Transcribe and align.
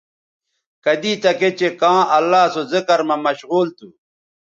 کدی 0.83 1.13
تکےچہء 1.23 1.71
کاں 1.81 2.01
اللہ 2.17 2.43
سو 2.53 2.61
ذکر 2.71 2.99
مہ 3.07 3.15
مشغول 3.25 3.67
تھو 3.77 3.87